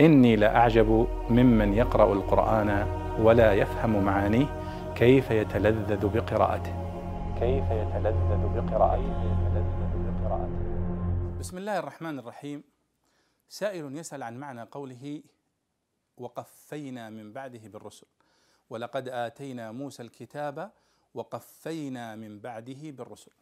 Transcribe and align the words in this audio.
إني 0.00 0.36
لأعجب 0.36 1.08
ممن 1.30 1.74
يقرأ 1.74 2.12
القرآن 2.12 2.68
ولا 3.20 3.54
يفهم 3.54 4.04
معانيه 4.04 4.46
كيف 4.96 5.30
يتلذذ 5.30 6.08
بقراءته. 6.08 6.74
كيف 7.40 7.64
يتلذذ 7.70 8.42
بقراءته. 8.54 9.38
بسم 11.38 11.58
الله 11.58 11.78
الرحمن 11.78 12.18
الرحيم. 12.18 12.64
سائل 13.48 13.96
يسأل 13.96 14.22
عن 14.22 14.36
معنى 14.36 14.62
قوله 14.62 15.22
وقفينا 16.16 17.10
من 17.10 17.32
بعده 17.32 17.68
بالرسل. 17.68 18.06
ولقد 18.70 19.08
آتينا 19.08 19.72
موسى 19.72 20.02
الكتاب 20.02 20.70
وقفينا 21.14 22.16
من 22.16 22.40
بعده 22.40 22.90
بالرسل. 22.90 23.32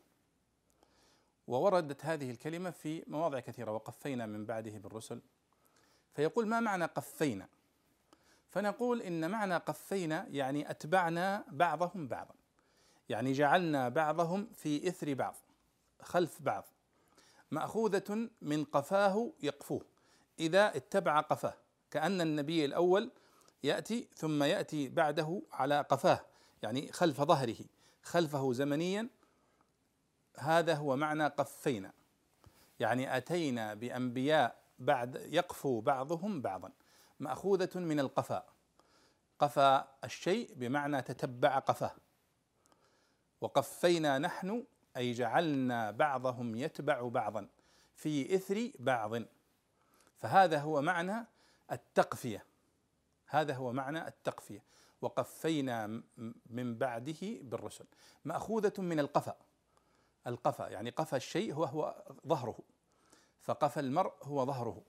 ووردت 1.48 2.04
هذه 2.04 2.30
الكلمة 2.30 2.70
في 2.70 3.04
مواضع 3.06 3.40
كثيرة. 3.40 3.72
وقفينا 3.72 4.26
من 4.26 4.46
بعده 4.46 4.78
بالرسل. 4.78 5.20
فيقول 6.16 6.46
ما 6.46 6.60
معنى 6.60 6.84
قفينا؟ 6.84 7.48
فنقول 8.50 9.02
إن 9.02 9.30
معنى 9.30 9.56
قفينا 9.56 10.26
يعني 10.30 10.70
أتبعنا 10.70 11.44
بعضهم 11.48 12.08
بعضا. 12.08 12.34
يعني 13.08 13.32
جعلنا 13.32 13.88
بعضهم 13.88 14.48
في 14.54 14.88
إثر 14.88 15.14
بعض 15.14 15.34
خلف 16.02 16.42
بعض. 16.42 16.64
مأخوذة 17.50 18.28
من 18.42 18.64
قفاه 18.64 19.32
يقفوه. 19.42 19.84
إذا 20.40 20.76
اتبع 20.76 21.20
قفاه 21.20 21.54
كأن 21.90 22.20
النبي 22.20 22.64
الأول 22.64 23.10
يأتي 23.62 24.08
ثم 24.14 24.42
يأتي 24.42 24.88
بعده 24.88 25.42
على 25.52 25.80
قفاه 25.80 26.20
يعني 26.62 26.92
خلف 26.92 27.20
ظهره 27.20 27.58
خلفه 28.02 28.52
زمنيا. 28.52 29.08
هذا 30.38 30.74
هو 30.74 30.96
معنى 30.96 31.26
قفينا. 31.26 31.92
يعني 32.80 33.16
أتينا 33.16 33.74
بأنبياء 33.74 34.65
بعد 34.78 35.16
يقفو 35.16 35.80
بعضهم 35.80 36.42
بعضا. 36.42 36.72
مأخوذة 37.20 37.78
من 37.78 38.00
القفاء. 38.00 38.48
قفى 39.38 39.84
الشيء 40.04 40.54
بمعنى 40.54 41.02
تتبع 41.02 41.58
قفاه. 41.58 41.94
وقفينا 43.40 44.18
نحن 44.18 44.64
أي 44.96 45.12
جعلنا 45.12 45.90
بعضهم 45.90 46.56
يتبع 46.56 47.08
بعضا 47.08 47.48
في 47.94 48.34
إثر 48.34 48.70
بعض. 48.78 49.22
فهذا 50.18 50.58
هو 50.58 50.82
معنى 50.82 51.26
التقفية. 51.72 52.44
هذا 53.26 53.54
هو 53.54 53.72
معنى 53.72 54.08
التقفية. 54.08 54.64
وقفينا 55.00 56.02
من 56.46 56.78
بعده 56.78 57.16
بالرسل. 57.22 57.84
مأخوذة 58.24 58.72
من 58.78 59.00
القفا 59.00 59.36
القفا 60.26 60.68
يعني 60.68 60.90
قفا 60.90 61.16
الشيء 61.16 61.54
هو 61.54 61.64
هو 61.64 62.04
ظهره. 62.26 62.58
فقفا 63.46 63.80
المرء 63.80 64.12
هو 64.22 64.44
ظهره. 64.44 64.82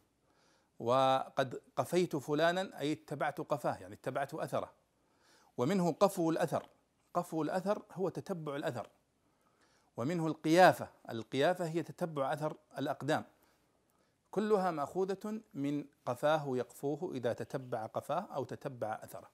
وقد 0.80 1.62
قفيت 1.76 2.16
فلانا 2.16 2.80
أي 2.80 2.92
اتبعت 2.92 3.42
قفاه 3.42 3.78
يعني 3.78 3.94
اتبعت 3.96 4.34
أثره. 4.34 4.72
ومنه 5.58 5.92
قفو 5.92 6.30
الأثر. 6.30 6.66
قفو 7.14 7.42
الأثر 7.42 7.82
هو 7.94 8.10
تتبع 8.10 8.56
الأثر. 8.56 8.90
ومنه 9.98 10.28
القيافة. 10.28 10.88
القيافة 11.10 11.68
هي 11.68 11.84
تتبع 11.84 12.34
أثر 12.34 12.58
الأقدام. 12.78 13.26
كلها 14.32 14.72
مأخوذة 14.72 15.42
من 15.54 15.86
قفاه 16.06 16.58
يقفوه 16.58 17.12
إذا 17.16 17.34
تتبع 17.34 17.86
قفاه 17.86 18.28
أو 18.36 18.44
تتبع 18.44 19.00
أثره. 19.04 19.30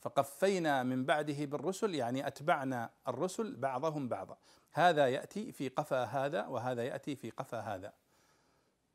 فقفينا 0.00 0.82
من 0.82 1.04
بعده 1.04 1.44
بالرسل 1.44 1.94
يعني 1.94 2.26
أتبعنا 2.26 2.90
الرسل 3.08 3.56
بعضهم 3.56 4.08
بعضا. 4.08 4.36
هذا 4.72 5.08
يأتي 5.08 5.52
في 5.52 5.68
قفا 5.68 6.04
هذا 6.04 6.46
وهذا 6.46 6.84
يأتي 6.84 7.16
في 7.16 7.30
قفا 7.30 7.60
هذا. 7.60 7.92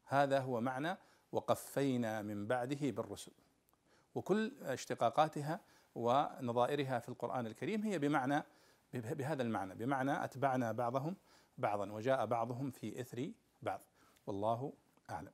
هذا 0.07 0.39
هو 0.39 0.61
معنى 0.61 0.97
وقفينا 1.31 2.21
من 2.21 2.47
بعده 2.47 2.91
بالرسل. 2.91 3.31
وكل 4.15 4.51
اشتقاقاتها 4.61 5.59
ونظائرها 5.95 6.99
في 6.99 7.09
القرآن 7.09 7.47
الكريم 7.47 7.81
هي 7.81 7.99
بمعنى 7.99 8.43
بهذا 8.93 9.43
المعنى 9.43 9.75
بمعنى 9.75 10.23
أتبعنا 10.23 10.71
بعضهم 10.71 11.15
بعضا 11.57 11.91
وجاء 11.91 12.25
بعضهم 12.25 12.71
في 12.71 13.01
إثر 13.01 13.31
بعض. 13.61 13.81
والله 14.27 14.73
أعلم. 15.09 15.31